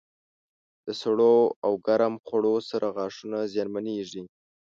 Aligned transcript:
د 0.85 0.87
سړو 1.01 1.35
او 1.65 1.71
ګرم 1.87 2.13
خوړو 2.25 2.55
سره 2.69 2.87
غاښونه 2.95 3.37
زیانمنېږي. 3.53 4.23